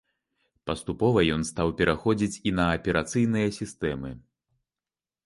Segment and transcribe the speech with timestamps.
[0.69, 4.11] Паступова ён стаў пераходзіць і на аперацыйныя сістэмы.